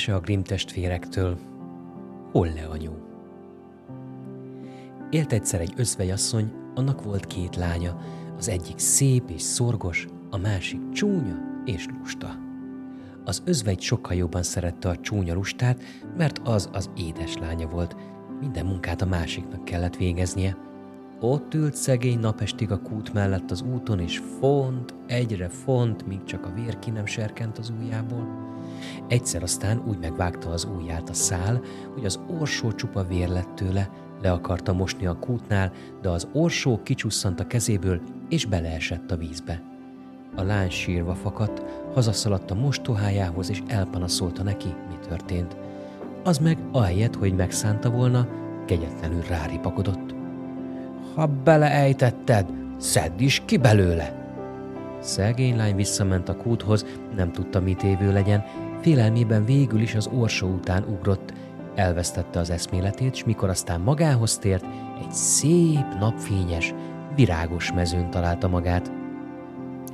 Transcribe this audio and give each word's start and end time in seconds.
Mese 0.00 0.14
a 0.14 0.20
Grimm 0.20 0.42
testvérektől. 0.42 1.38
Holle 2.32 2.66
anyu. 2.70 2.92
Élt 5.10 5.32
egyszer 5.32 5.60
egy 5.60 5.72
özvegyasszony, 5.76 6.52
annak 6.74 7.02
volt 7.02 7.26
két 7.26 7.56
lánya, 7.56 8.00
az 8.38 8.48
egyik 8.48 8.78
szép 8.78 9.30
és 9.30 9.42
szorgos, 9.42 10.06
a 10.30 10.36
másik 10.36 10.88
csúnya 10.92 11.62
és 11.64 11.86
lusta. 11.98 12.38
Az 13.24 13.42
özvegy 13.44 13.80
sokkal 13.80 14.16
jobban 14.16 14.42
szerette 14.42 14.88
a 14.88 15.00
csúnya 15.00 15.34
lustát, 15.34 15.82
mert 16.16 16.38
az 16.38 16.68
az 16.72 16.90
édes 16.96 17.36
lánya 17.36 17.68
volt. 17.68 17.96
Minden 18.40 18.66
munkát 18.66 19.02
a 19.02 19.06
másiknak 19.06 19.64
kellett 19.64 19.96
végeznie. 19.96 20.56
Ott 21.22 21.54
ült 21.54 21.74
szegény 21.74 22.18
napestig 22.18 22.70
a 22.70 22.80
kút 22.80 23.12
mellett 23.12 23.50
az 23.50 23.62
úton, 23.62 24.00
és 24.00 24.22
font, 24.40 24.94
egyre 25.06 25.48
font, 25.48 26.06
míg 26.06 26.24
csak 26.24 26.46
a 26.46 26.52
vér 26.54 26.78
ki 26.78 26.90
nem 26.90 27.06
serkent 27.06 27.58
az 27.58 27.72
ujjából. 27.80 28.48
Egyszer 29.08 29.42
aztán 29.42 29.82
úgy 29.88 29.98
megvágta 29.98 30.50
az 30.50 30.68
ujját 30.76 31.08
a 31.08 31.14
szál, 31.14 31.60
hogy 31.94 32.04
az 32.04 32.20
orsó 32.38 32.72
csupa 32.72 33.04
vér 33.04 33.28
lett 33.28 33.54
tőle, 33.54 33.90
le 34.22 34.32
akarta 34.32 34.72
mosni 34.72 35.06
a 35.06 35.18
kútnál, 35.18 35.72
de 36.02 36.08
az 36.08 36.28
orsó 36.32 36.80
kicsusszant 36.82 37.40
a 37.40 37.46
kezéből, 37.46 38.00
és 38.28 38.46
beleesett 38.46 39.10
a 39.10 39.16
vízbe. 39.16 39.62
A 40.36 40.42
lány 40.42 40.70
sírva 40.70 41.14
fakadt, 41.14 41.62
hazaszaladt 41.94 42.50
a 42.50 42.54
mostohájához, 42.54 43.50
és 43.50 43.62
elpanaszolta 43.66 44.42
neki, 44.42 44.68
mi 44.88 45.06
történt. 45.08 45.56
Az 46.24 46.38
meg 46.38 46.58
ahelyett, 46.72 47.14
hogy 47.14 47.34
megszánta 47.34 47.90
volna, 47.90 48.28
kegyetlenül 48.66 49.22
ráripakodott. 49.22 50.19
Ha 51.14 51.26
beleejtetted, 51.26 52.46
szedd 52.78 53.20
is 53.20 53.42
ki 53.44 53.56
belőle! 53.56 54.20
Szegény 55.00 55.56
lány 55.56 55.76
visszament 55.76 56.28
a 56.28 56.36
kúthoz, 56.36 56.86
nem 57.16 57.32
tudta, 57.32 57.60
mit 57.60 57.82
évő 57.82 58.12
legyen, 58.12 58.44
félelmében 58.80 59.44
végül 59.44 59.80
is 59.80 59.94
az 59.94 60.08
orsó 60.12 60.48
után 60.48 60.84
ugrott, 60.84 61.32
elvesztette 61.74 62.38
az 62.38 62.50
eszméletét, 62.50 63.14
s 63.14 63.24
mikor 63.24 63.48
aztán 63.48 63.80
magához 63.80 64.38
tért, 64.38 64.64
egy 65.00 65.12
szép, 65.12 65.98
napfényes, 65.98 66.74
virágos 67.14 67.72
mezőn 67.72 68.10
találta 68.10 68.48
magát. 68.48 68.92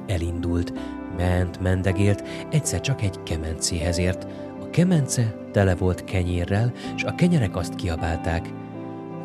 Elindult, 0.07 0.73
ment, 1.17 1.61
mendegélt, 1.61 2.23
egyszer 2.51 2.81
csak 2.81 3.03
egy 3.03 3.23
kemencéhez 3.23 3.99
ért. 3.99 4.27
A 4.63 4.71
kemence 4.71 5.35
tele 5.53 5.75
volt 5.75 6.05
kenyérrel, 6.05 6.73
és 6.97 7.05
a 7.05 7.15
kenyerek 7.15 7.57
azt 7.57 7.75
kiabálták. 7.75 8.49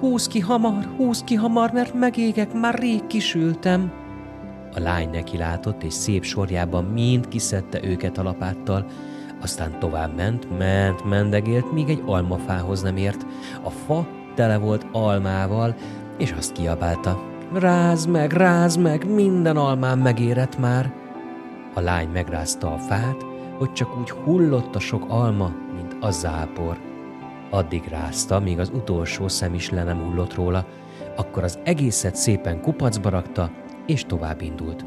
Húz 0.02 0.28
ki 0.28 0.40
hamar, 0.40 0.88
húz 0.98 1.24
ki 1.24 1.36
hamar, 1.36 1.72
mert 1.72 1.94
megégek, 1.94 2.54
már 2.54 2.80
rég 2.80 3.08
kisültem. 3.08 3.92
A 4.76 4.80
lány 4.80 5.10
neki 5.10 5.38
látott, 5.38 5.84
és 5.84 5.94
szép 5.94 6.24
sorjában 6.24 6.84
mind 6.84 7.28
kiszedte 7.28 7.84
őket 7.84 8.18
a 8.18 8.24
lapáttal, 8.24 8.86
aztán 9.42 9.80
tovább 9.80 10.16
ment, 10.16 10.58
ment, 10.58 11.04
mendegélt, 11.04 11.72
míg 11.72 11.90
egy 11.90 12.04
almafához 12.06 12.82
nem 12.82 12.98
ért. 12.98 13.26
A 13.64 13.70
fa 13.70 14.08
tele 14.36 14.58
volt 14.58 14.86
almával, 14.92 15.76
és 16.18 16.32
azt 16.32 16.52
kiabálta. 16.52 17.22
Ráz 17.54 18.06
meg, 18.06 18.34
ráz 18.34 18.76
meg, 18.76 19.14
minden 19.14 19.58
almám 19.58 20.00
megérett 20.00 20.60
már. 20.60 20.94
A 21.74 21.80
lány 21.80 22.10
megrázta 22.14 22.74
a 22.74 22.78
fát, 22.78 23.26
hogy 23.58 23.74
csak 23.74 24.00
úgy 24.00 24.10
hullott 24.10 24.76
a 24.76 24.80
sok 24.80 25.06
alma, 25.08 25.52
mint 25.76 25.96
a 26.00 26.12
zápor. 26.12 26.91
Addig 27.54 27.84
rázta, 27.90 28.40
míg 28.40 28.60
az 28.60 28.72
utolsó 28.74 29.28
szem 29.28 29.54
is 29.54 29.70
le 29.70 29.84
nem 29.84 30.04
hullott 30.04 30.34
róla, 30.34 30.66
akkor 31.16 31.44
az 31.44 31.60
egészet 31.64 32.16
szépen 32.16 32.62
kupacba 32.62 33.10
rakta, 33.10 33.52
és 33.86 34.06
tovább 34.06 34.42
indult. 34.42 34.86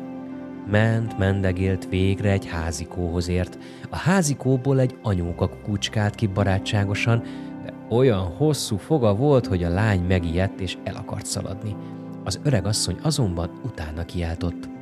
Ment, 0.71 1.19
mendegélt, 1.19 1.89
végre 1.89 2.31
egy 2.31 2.47
házikóhoz 2.47 3.29
ért. 3.29 3.59
A 3.91 3.97
házikóból 3.97 4.81
egy 4.81 4.97
anyóka 5.03 5.49
kukucskált 5.49 6.15
ki 6.15 6.27
barátságosan, 6.27 7.23
de 7.65 7.73
olyan 7.91 8.23
hosszú 8.37 8.77
foga 8.77 9.15
volt, 9.15 9.47
hogy 9.47 9.65
a 9.65 9.69
lány 9.69 10.01
megijedt 10.01 10.61
és 10.61 10.79
el 10.85 10.97
akart 10.97 11.27
szaladni. 11.27 11.77
Az 12.25 12.41
öreg 12.43 12.67
asszony 12.67 12.99
azonban 13.03 13.51
utána 13.65 14.05
kiáltott. 14.05 14.74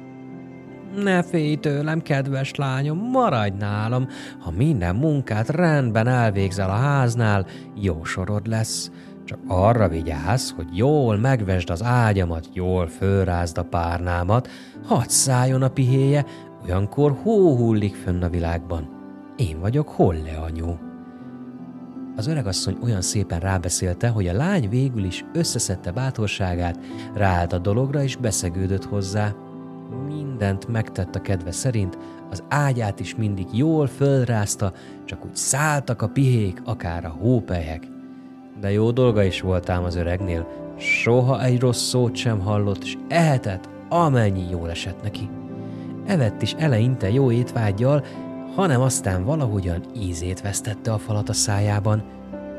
Ne 0.97 1.23
félj 1.23 1.55
tőlem, 1.55 2.03
kedves 2.03 2.55
lányom, 2.55 2.99
maradj 2.99 3.57
nálam, 3.59 4.09
ha 4.39 4.51
minden 4.51 4.97
munkát 4.97 5.49
rendben 5.49 6.07
elvégzel 6.07 6.71
a 6.71 6.77
háznál, 6.77 7.47
jó 7.75 8.05
sorod 8.05 8.47
lesz. 8.47 8.91
Csak 9.25 9.39
arra 9.47 9.89
vigyázz, 9.89 10.51
hogy 10.51 10.67
jól 10.77 11.17
megvesd 11.17 11.71
az 11.71 11.83
ágyamat, 11.83 12.49
jól 12.53 12.87
fölrázd 12.87 13.59
a 13.59 13.63
párnámat, 13.63 14.49
hadd 14.85 15.09
szálljon 15.09 15.63
a 15.63 15.69
pihéje, 15.69 16.25
olyankor 16.65 17.19
hó 17.23 17.57
hullik 17.57 17.95
fönn 17.95 18.23
a 18.23 18.29
világban. 18.29 18.89
Én 19.37 19.61
vagyok 19.61 19.89
Holle 19.89 20.37
anyu. 20.37 20.75
Az 22.17 22.27
öregasszony 22.27 22.77
olyan 22.83 23.03
szépen 23.03 23.41
rábeszélte, 23.41 24.09
hogy 24.09 24.27
a 24.29 24.33
lány 24.33 24.69
végül 24.69 25.05
is 25.05 25.25
összeszedte 25.33 25.91
bátorságát, 25.91 26.79
ráállt 27.15 27.53
a 27.53 27.59
dologra 27.59 28.03
és 28.03 28.17
beszegődött 28.17 28.85
hozzá. 28.85 29.35
Mindent 30.07 30.69
megtett 30.69 31.15
a 31.15 31.21
kedve 31.21 31.53
szerint, 31.53 31.99
az 32.31 32.43
ágyát 32.49 33.01
is 33.01 33.15
mindig 33.15 33.47
jól 33.53 33.87
fölrázta, 33.87 34.73
csak 35.05 35.25
úgy 35.25 35.37
szálltak 35.37 36.03
a 36.03 36.09
pihék, 36.09 36.63
akár 36.65 37.05
a 37.05 37.17
hópelyhek. 37.21 37.87
De 38.61 38.73
jó 38.73 38.91
dolga 38.91 39.23
is 39.23 39.41
volt 39.41 39.69
ám 39.69 39.85
az 39.85 39.97
öregnél, 39.97 40.49
soha 40.79 41.43
egy 41.43 41.61
rossz 41.61 41.83
szót 41.83 42.15
sem 42.15 42.41
hallott, 42.41 42.83
és 42.83 42.97
ehetett, 43.09 43.69
amennyi 43.89 44.51
jól 44.51 44.71
esett 44.71 45.03
neki. 45.03 45.29
Evett 46.07 46.43
is 46.43 46.53
eleinte 46.53 47.11
jó 47.11 47.31
étvágyjal, 47.31 48.05
hanem 48.55 48.81
aztán 48.81 49.25
valahogyan 49.25 49.85
ízét 49.97 50.41
vesztette 50.41 50.93
a 50.93 50.99
falat 50.99 51.29
a 51.29 51.33
szájában. 51.33 52.03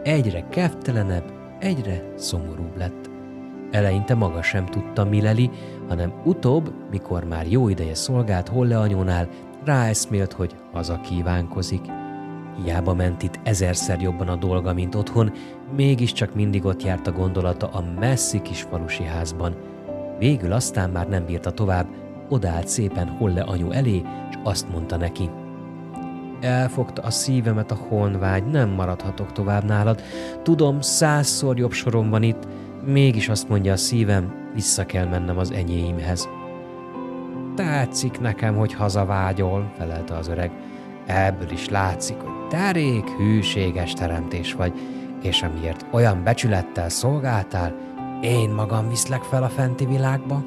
Egyre 0.04 0.48
keftelenebb, 0.50 1.34
egyre 1.60 2.14
szomorúbb 2.16 2.78
lett. 2.78 3.13
Eleinte 3.74 4.16
maga 4.16 4.42
sem 4.42 4.66
tudta, 4.66 5.04
mi 5.04 5.22
leli, 5.22 5.50
hanem 5.88 6.14
utóbb, 6.24 6.74
mikor 6.92 7.24
már 7.24 7.48
jó 7.48 7.70
ideje 7.70 7.96
szolgált 7.96 8.48
Holle 8.48 8.80
anyónál, 8.80 9.28
ráeszmélt, 9.66 10.34
hogy 10.34 10.56
haza 10.72 11.00
kívánkozik– 11.02 11.82
Hiába 12.62 12.94
ment 12.94 13.24
itt 13.24 13.40
ezerszer 13.44 14.02
jobban 14.02 14.28
a 14.28 14.36
dolga, 14.36 14.74
mint 14.74 14.96
otthon, 14.96 15.32
mégiscsak 15.76 16.36
mindig 16.36 16.66
ott 16.66 16.84
járt 16.84 17.08
a 17.08 17.12
gondolata 17.12 17.68
a 17.68 17.84
messzi 18.00 18.42
kis 18.42 18.62
falusi 18.62 19.04
házban. 19.04 19.56
Végül 20.20 20.52
aztán 20.52 20.90
már 20.90 21.08
nem 21.08 21.26
bírta 21.26 21.52
tovább, 21.52 21.88
odállt 22.30 22.68
szépen 22.68 23.08
Holle 23.08 23.42
anyu 23.42 23.72
elé, 23.72 24.02
és 24.30 24.38
azt 24.44 24.70
mondta 24.72 24.98
neki. 24.98 25.30
Elfogta 26.42 27.02
a 27.02 27.10
szívemet 27.10 27.72
a 27.72 27.80
honvágy, 27.88 28.46
nem 28.46 28.70
maradhatok 28.70 29.32
tovább 29.32 29.64
nálad. 29.64 30.02
Tudom, 30.44 30.82
százszor 30.82 31.58
jobb 31.58 31.72
sorom 31.72 32.10
van 32.10 32.24
itt, 32.24 32.48
mégis 32.86 33.30
azt 33.30 33.50
mondja 33.50 33.72
a 33.72 33.78
szívem, 33.78 34.34
vissza 34.54 34.86
kell 34.86 35.06
mennem 35.06 35.38
az 35.38 35.52
enyéimhez. 35.52 36.30
Tetszik 37.56 38.20
nekem, 38.20 38.56
hogy 38.56 38.74
hazavágyol, 38.74 39.72
felelte 39.78 40.16
az 40.16 40.28
öreg. 40.28 40.52
Ebből 41.06 41.52
is 41.52 41.70
látszik, 41.70 42.18
hogy 42.18 42.48
derék 42.50 43.10
hűséges 43.10 43.94
teremtés 43.94 44.54
vagy, 44.54 44.74
és 45.22 45.42
amiért 45.42 45.86
olyan 45.92 46.24
becsülettel 46.24 46.90
szolgáltál, 46.90 47.76
én 48.22 48.50
magam 48.50 48.90
viszlek 48.90 49.22
fel 49.22 49.44
a 49.44 49.50
fenti 49.50 49.86
világba. 49.86 50.44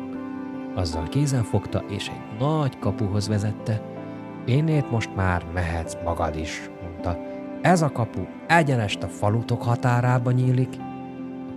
Azzal 0.75 1.09
kézen 1.09 1.43
fogta, 1.43 1.83
és 1.89 2.09
egy 2.09 2.39
nagy 2.39 2.79
kapuhoz 2.79 3.29
vezette. 3.29 3.83
Énét 4.45 4.91
most 4.91 5.15
már 5.17 5.43
mehetsz 5.55 5.97
magad 6.05 6.37
is, 6.37 6.71
mondta. 6.83 7.19
Ez 7.63 7.83
a 7.83 7.93
kapu 7.93 8.21
egyenest 8.47 9.03
a 9.03 9.09
falutok 9.09 9.63
határába 9.63 10.31
nyílik. 10.31 10.77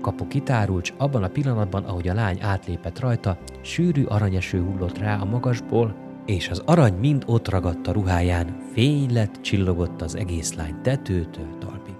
Kapu 0.01 0.28
kitárult, 0.28 0.94
abban 0.98 1.24
a 1.24 1.28
pillanatban, 1.28 1.84
ahogy 1.84 2.07
a 2.07 2.13
lány 2.13 2.38
átlépett 2.42 3.00
rajta, 3.00 3.38
sűrű 3.62 4.04
aranyeső 4.04 4.62
hullott 4.63 4.98
rá 4.98 5.19
a 5.19 5.25
magasból, 5.25 5.96
és 6.25 6.50
az 6.50 6.62
arany 6.66 6.94
mind 6.94 7.24
ott 7.25 7.50
ragadt 7.50 7.88
a 7.88 7.92
ruháján, 7.92 8.57
fény 8.74 9.13
lett, 9.13 9.42
csillogott 9.42 10.01
az 10.01 10.16
egész 10.16 10.54
lány 10.54 10.81
tetőtől 10.81 11.57
talpig. 11.60 11.96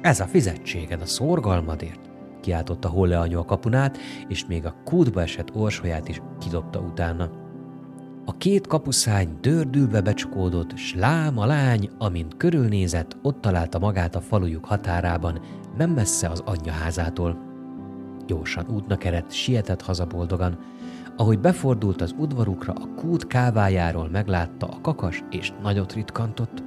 Ez 0.00 0.20
a 0.20 0.24
fizetséged 0.24 1.00
a 1.00 1.06
szorgalmadért, 1.06 2.10
kiáltotta 2.40 2.88
Holle 2.88 3.18
anyu 3.18 3.38
a 3.38 3.44
kapunát, 3.44 3.98
és 4.28 4.46
még 4.46 4.66
a 4.66 4.74
kútba 4.84 5.20
esett 5.20 5.54
orsóját 5.54 6.08
is 6.08 6.22
kidobta 6.40 6.80
utána. 6.80 7.41
Két 8.42 8.66
kapuszány 8.66 9.38
dördülve 9.40 10.00
becsukódott, 10.00 10.76
s 10.76 10.94
lám 10.94 11.38
a 11.38 11.46
lány, 11.46 11.90
amint 11.98 12.36
körülnézett, 12.36 13.16
ott 13.22 13.40
találta 13.40 13.78
magát 13.78 14.14
a 14.14 14.20
falujuk 14.20 14.64
határában, 14.64 15.40
nem 15.76 15.90
messze 15.90 16.28
az 16.28 16.42
anyja 16.44 16.72
házától. 16.72 17.38
Gyorsan 18.26 18.66
útnak 18.68 19.04
eredt, 19.04 19.32
sietett 19.32 19.82
haza 19.82 20.06
boldogan, 20.06 20.58
ahogy 21.16 21.38
befordult 21.38 22.00
az 22.00 22.14
udvarukra, 22.18 22.72
a 22.72 22.94
kút 22.94 23.26
kávájáról 23.26 24.08
meglátta 24.08 24.66
a 24.66 24.80
kakas, 24.80 25.24
és 25.30 25.52
nagyot 25.62 25.92
ritkantott. 25.92 26.62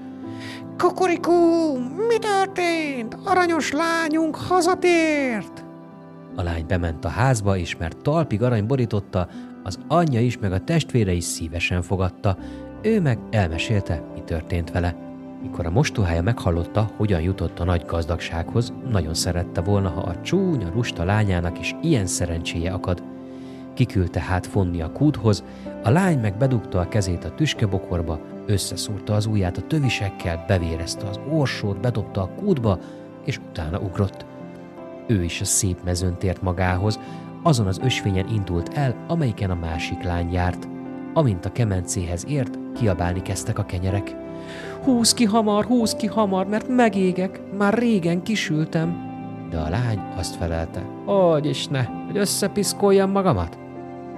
Kukurikú, 0.77 1.33
mi 2.07 2.17
történt? 2.17 3.17
Aranyos 3.23 3.71
lányunk 3.71 4.35
hazatért! 4.35 5.65
A 6.35 6.41
lány 6.41 6.65
bement 6.67 7.05
a 7.05 7.09
házba, 7.09 7.57
és 7.57 7.77
mert 7.77 8.01
talpig 8.01 8.43
arany 8.43 8.65
borította, 8.65 9.27
az 9.65 9.79
anyja 9.87 10.19
is, 10.19 10.37
meg 10.37 10.51
a 10.51 10.63
testvére 10.63 11.11
is 11.11 11.23
szívesen 11.23 11.81
fogadta. 11.81 12.37
Ő 12.81 13.01
meg 13.01 13.19
elmesélte, 13.29 14.03
mi 14.13 14.21
történt 14.25 14.71
vele. 14.71 14.95
Mikor 15.41 15.65
a 15.65 15.71
mostohája 15.71 16.21
meghallotta, 16.21 16.89
hogyan 16.97 17.21
jutott 17.21 17.59
a 17.59 17.63
nagy 17.63 17.85
gazdagsághoz, 17.85 18.73
nagyon 18.91 19.13
szerette 19.13 19.61
volna, 19.61 19.89
ha 19.89 20.01
a 20.01 20.21
csúnya, 20.21 20.71
lusta 20.73 21.03
lányának 21.03 21.59
is 21.59 21.75
ilyen 21.81 22.05
szerencséje 22.05 22.71
akad. 22.71 23.03
Kiküldte 23.73 24.19
hát 24.19 24.47
fonni 24.47 24.81
a 24.81 24.91
kúthoz, 24.91 25.43
a 25.83 25.89
lány 25.89 26.19
meg 26.19 26.37
bedugta 26.37 26.79
a 26.79 26.87
kezét 26.87 27.25
a 27.25 27.33
tüskebokorba, 27.33 28.19
összeszúrta 28.45 29.13
az 29.13 29.25
ujját 29.25 29.57
a 29.57 29.67
tövisekkel, 29.67 30.43
bevérezte 30.47 31.07
az 31.07 31.19
orsót, 31.31 31.79
bedobta 31.79 32.21
a 32.21 32.29
kútba, 32.35 32.79
és 33.23 33.39
utána 33.49 33.79
ugrott. 33.79 34.25
Ő 35.07 35.23
is 35.23 35.41
a 35.41 35.45
szép 35.45 35.83
mezőn 35.83 36.17
tért 36.17 36.41
magához, 36.41 36.99
azon 37.45 37.67
az 37.67 37.79
ösvényen 37.83 38.27
indult 38.27 38.69
el, 38.73 38.95
amelyiken 39.07 39.49
a 39.49 39.55
másik 39.55 40.03
lány 40.03 40.31
járt. 40.31 40.67
Amint 41.13 41.45
a 41.45 41.51
kemencéhez 41.51 42.25
ért, 42.27 42.57
kiabálni 42.75 43.21
kezdtek 43.21 43.59
a 43.59 43.65
kenyerek. 43.65 44.15
Húz 44.83 45.13
ki 45.13 45.25
hamar, 45.25 45.65
húz 45.65 45.95
ki 45.95 46.07
hamar, 46.07 46.47
mert 46.47 46.67
megégek, 46.67 47.41
már 47.57 47.73
régen 47.73 48.23
kisültem. 48.23 48.97
De 49.49 49.57
a 49.57 49.69
lány 49.69 49.99
azt 50.17 50.35
felelte, 50.35 50.81
hogy 51.05 51.45
is 51.45 51.67
ne, 51.67 51.83
hogy 51.83 52.17
összepiszkoljam 52.17 53.11
magamat. 53.11 53.57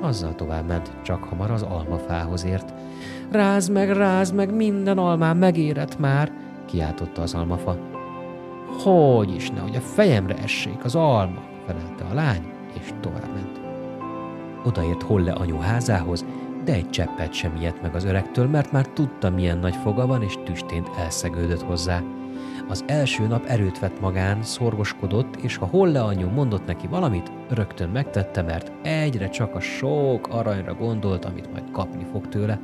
Azzal 0.01 0.35
tovább 0.35 0.67
ment, 0.67 0.91
csak 1.03 1.23
hamar 1.23 1.51
az 1.51 1.61
almafához 1.61 2.45
ért. 2.45 2.73
Ráz 3.31 3.67
meg, 3.67 3.89
ráz 3.89 4.31
meg, 4.31 4.55
minden 4.55 4.97
almán 4.97 5.37
megérett 5.37 5.99
már, 5.99 6.31
kiáltotta 6.65 7.21
az 7.21 7.33
almafa. 7.33 7.77
Hogy 8.83 9.35
is 9.35 9.49
ne, 9.49 9.59
hogy 9.59 9.75
a 9.75 9.81
fejemre 9.81 10.37
essék 10.37 10.83
az 10.83 10.95
alma, 10.95 11.41
felelte 11.65 12.03
a 12.11 12.13
lány, 12.13 12.55
és 12.81 12.93
továbbment. 13.01 13.59
Odaért 14.65 15.03
Holle 15.03 15.31
anyu 15.31 15.59
házához, 15.59 16.25
de 16.65 16.73
egy 16.73 16.89
cseppet 16.89 17.33
sem 17.33 17.55
ijedt 17.55 17.81
meg 17.81 17.95
az 17.95 18.03
öregtől, 18.03 18.47
mert 18.47 18.71
már 18.71 18.87
tudta, 18.87 19.29
milyen 19.29 19.57
nagy 19.57 19.75
foga 19.75 20.07
van, 20.07 20.23
és 20.23 20.33
tüstént 20.43 20.89
elszegődött 20.97 21.61
hozzá. 21.61 22.01
Az 22.69 22.83
első 22.87 23.27
nap 23.27 23.45
erőt 23.45 23.79
vett 23.79 23.99
magán, 23.99 24.43
szorgoskodott, 24.43 25.35
és 25.35 25.55
ha 25.55 25.65
Holle 25.65 26.03
anyu 26.03 26.29
mondott 26.29 26.65
neki 26.65 26.87
valamit, 26.87 27.31
rögtön 27.49 27.89
megtette, 27.89 28.41
mert 28.41 28.71
egyre 28.81 29.29
csak 29.29 29.55
a 29.55 29.59
sok 29.59 30.27
aranyra 30.27 30.73
gondolt, 30.73 31.25
amit 31.25 31.51
majd 31.51 31.71
kapni 31.71 32.05
fog 32.11 32.27
tőle. 32.27 32.59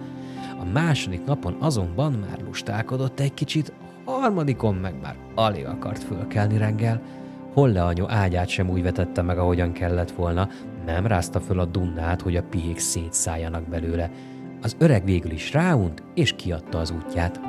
A 0.60 0.66
második 0.74 1.24
napon 1.24 1.56
azonban 1.60 2.12
már 2.12 2.40
lustálkodott 2.46 3.20
egy 3.20 3.34
kicsit, 3.34 3.74
a 4.06 4.12
harmadikon 4.12 4.76
meg 4.76 4.94
már 5.02 5.16
alig 5.36 5.66
akart 5.66 6.04
fölkelni 6.04 6.58
reggel. 6.58 7.02
Holle 7.54 7.84
anyu 7.84 8.06
ágyát 8.08 8.48
sem 8.48 8.70
úgy 8.70 8.84
vetette 8.84 9.22
meg, 9.22 9.38
ahogyan 9.38 9.72
kellett 9.72 10.12
volna, 10.12 10.48
nem 10.86 11.08
rázta 11.08 11.40
föl 11.40 11.60
a 11.60 11.66
dunnát, 11.66 12.22
hogy 12.22 12.36
a 12.36 12.44
pihék 12.44 12.80
szétszálljanak 12.80 13.68
belőle. 13.70 14.12
Az 14.62 14.76
öreg 14.80 15.06
végül 15.06 15.32
is 15.32 15.54
ráunt, 15.54 16.04
és 16.16 16.34
kiadta 16.34 16.78
az 16.78 16.92
útját. 16.92 17.40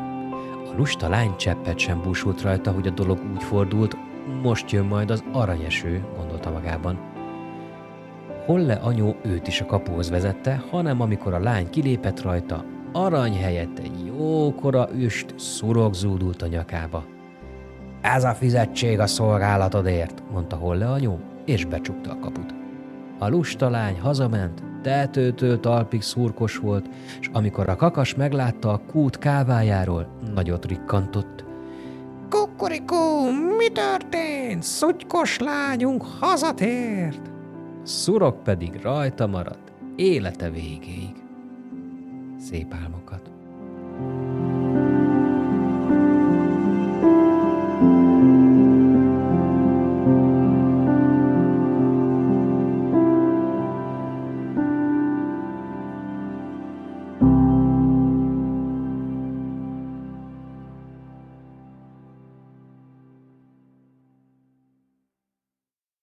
A 0.72 0.76
lusta 0.76 1.08
lány 1.08 1.36
cseppet 1.36 1.78
sem 1.78 2.02
búsult 2.02 2.42
rajta, 2.42 2.70
hogy 2.70 2.86
a 2.86 2.90
dolog 2.90 3.18
úgy 3.34 3.42
fordult, 3.42 3.96
most 4.42 4.70
jön 4.70 4.84
majd 4.84 5.10
az 5.10 5.24
aranyeső, 5.32 6.04
gondolta 6.16 6.50
magában. 6.50 6.98
Holle 8.46 8.74
anyó 8.74 9.16
őt 9.22 9.46
is 9.46 9.60
a 9.60 9.66
kapuhoz 9.66 10.10
vezette, 10.10 10.62
hanem 10.70 11.00
amikor 11.00 11.34
a 11.34 11.40
lány 11.40 11.70
kilépett 11.70 12.22
rajta, 12.22 12.64
arany 12.92 13.36
helyett 13.36 13.78
egy 13.78 14.06
jókora 14.06 14.88
üst 14.94 15.34
szurok 15.38 15.94
zúdult 15.94 16.42
a 16.42 16.46
nyakába. 16.46 17.13
Ez 18.04 18.24
a 18.24 18.34
fizetség 18.34 18.98
a 19.00 19.06
szolgálatodért, 19.06 20.22
mondta 20.32 20.56
Holle 20.56 20.90
anyó, 20.90 21.20
és 21.44 21.64
becsukta 21.64 22.10
a 22.10 22.18
kaput. 22.18 22.54
A 23.18 23.28
lusta 23.28 23.70
lány 23.70 24.00
hazament, 24.00 24.62
tetőtől 24.82 25.60
talpig 25.60 26.02
szurkos 26.02 26.56
volt, 26.56 26.88
és 27.20 27.30
amikor 27.32 27.68
a 27.68 27.76
kakas 27.76 28.14
meglátta 28.14 28.72
a 28.72 28.80
kút 28.92 29.18
kávájáról, 29.18 30.08
nagyot 30.34 30.66
rikkantott. 30.66 31.44
Kukurikú, 32.28 33.30
mi 33.58 33.68
történt? 33.68 34.62
Szutykos 34.62 35.38
lányunk 35.38 36.04
hazatért! 36.20 37.30
A 37.82 37.86
szurok 37.86 38.42
pedig 38.42 38.80
rajta 38.82 39.26
maradt 39.26 39.72
élete 39.96 40.50
végéig. 40.50 41.14
Szép 42.38 42.74
álmokat! 42.82 43.30
thank 43.96 44.28
you 44.28 44.33